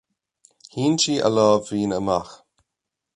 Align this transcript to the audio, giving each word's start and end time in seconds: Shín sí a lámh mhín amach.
Shín 0.71 0.93
sí 1.03 1.13
a 1.27 1.29
lámh 1.35 1.69
mhín 1.73 1.91
amach. 1.99 2.33